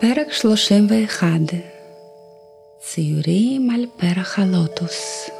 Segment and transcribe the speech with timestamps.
[0.00, 1.26] פרק 31
[2.78, 5.30] ציורים על פרח הלוטוס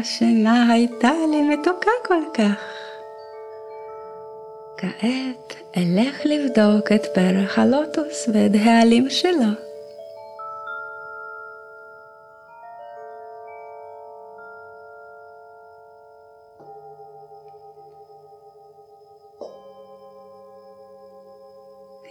[0.00, 2.76] השינה הייתה לי מתוקה כל כך.
[4.76, 9.66] כעת אלך לבדוק את פרח הלוטוס ואת העלים שלו.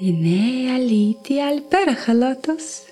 [0.00, 2.91] הנה עליתי על פרח הלוטוס.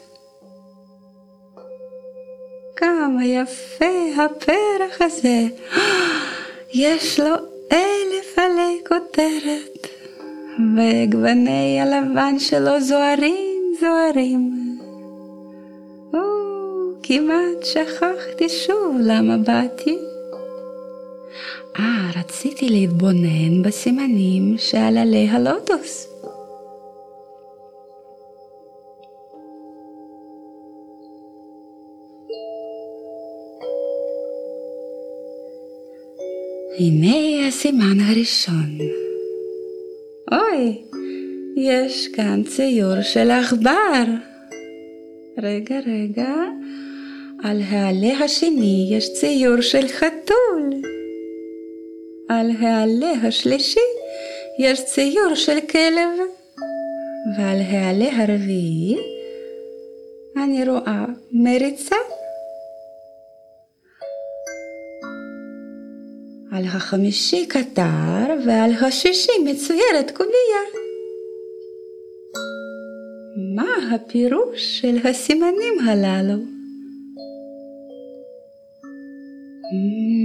[2.81, 3.85] כמה יפה
[4.17, 5.43] הפרח הזה,
[6.75, 7.35] יש לו
[7.73, 9.87] אלף עלי כותרת,
[10.77, 14.51] וגווני הלבן שלו זוהרים זוהרים.
[16.15, 16.21] או,
[17.03, 19.99] כמעט שכחתי שוב למה באתי.
[21.79, 26.10] אה, רציתי להתבונן בסימנים שעל עלי הלוטוס.
[36.83, 38.79] הנה הסימן הראשון.
[40.33, 40.83] אוי,
[41.57, 44.05] יש כאן ציור של עכבר.
[45.39, 46.35] רגע, רגע,
[47.45, 50.71] על העלה השני יש ציור של חתול.
[52.29, 53.81] על העלה השלישי
[54.59, 56.19] יש ציור של כלב.
[57.39, 58.97] ועל העלה הרביעי
[60.37, 61.97] אני רואה מריצה.
[66.53, 70.63] על החמישי קטר ועל השישי מצוירת קובייה.
[73.55, 76.43] מה הפירוש של הסימנים הללו?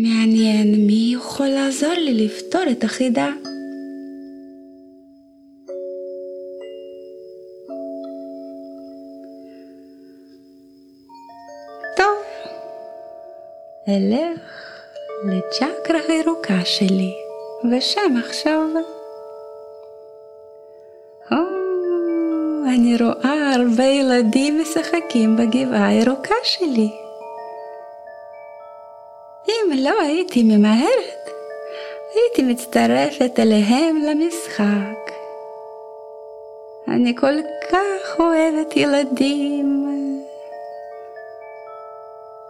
[0.04, 3.30] מעניין מי יכול לעזור לי לפתור את החידה.
[11.98, 12.18] טוב,
[13.88, 14.65] אלך
[15.28, 17.14] לצ'קרה הירוקה שלי,
[17.72, 18.68] ושם עכשיו.
[21.32, 21.38] או,
[22.74, 26.90] אני רואה הרבה ילדים משחקים בגבעה הירוקה שלי.
[29.50, 31.30] אם לא הייתי ממהרת,
[32.14, 35.12] הייתי מצטרפת אליהם למשחק.
[36.88, 37.36] אני כל
[37.72, 39.86] כך אוהבת ילדים.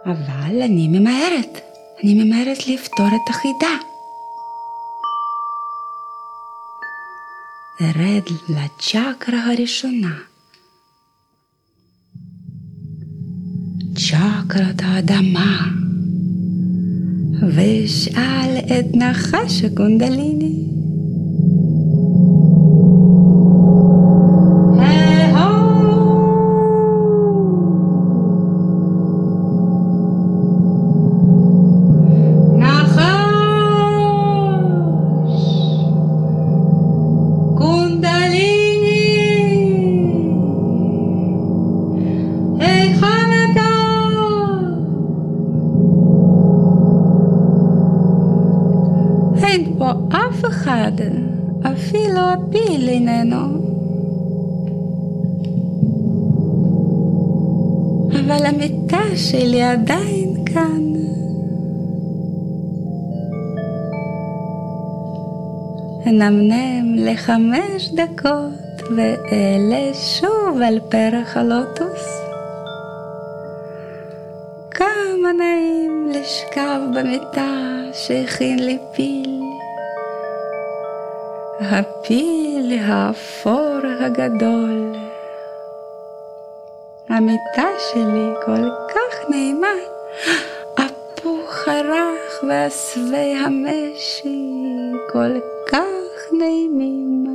[0.06, 1.60] אבל אני ממהרת.
[2.04, 3.76] אני ממהרת לפתור את החידה.
[7.80, 10.18] ארד לצ'קרה הראשונה.
[13.94, 15.68] צ'קרת האדמה.
[17.54, 20.66] ואשאל את נחש הקונדליני.
[49.86, 50.92] פה אף אחד,
[51.62, 53.66] אפילו הפיל איננו.
[58.10, 60.92] אבל המיטה שלי עדיין כאן.
[66.06, 72.20] נמנם לחמש דקות ואעלה שוב על פרח הלוטוס.
[74.70, 77.52] כמה נעים לשכב במיטה
[77.92, 79.35] שהכין לי פיל.
[81.60, 84.94] הפיל האפור הגדול.
[87.08, 89.74] המיטה שלי כל כך נעימה,
[90.78, 94.52] הפוך הרך ועשבי המשי
[95.12, 95.40] כל
[95.72, 97.26] כך נעימים.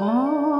[0.00, 0.53] Oh.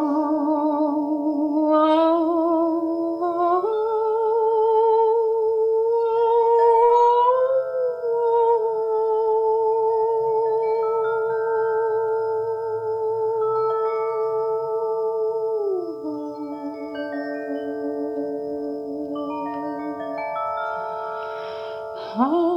[22.16, 22.54] Oh.